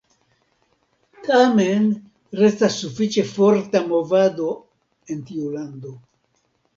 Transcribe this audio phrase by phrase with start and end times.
[1.25, 1.83] Tamen
[2.39, 4.47] restas sufiĉe forta movado
[5.17, 5.93] en tiu lando.